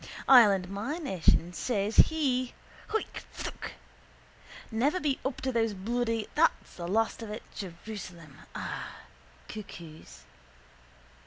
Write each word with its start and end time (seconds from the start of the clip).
Ireland 0.27 0.67
my 0.67 0.97
nation 0.97 1.53
says 1.53 1.95
he 1.97 2.55
(hoik! 2.89 3.21
phthook!) 3.31 3.73
never 4.71 4.99
be 4.99 5.19
up 5.23 5.41
to 5.41 5.51
those 5.51 5.75
bloody 5.75 6.27
(there's 6.33 6.49
the 6.75 6.87
last 6.87 7.21
of 7.21 7.29
it) 7.29 7.43
Jerusalem 7.53 8.39
ah! 8.55 8.95
cuckoos. 9.47 10.23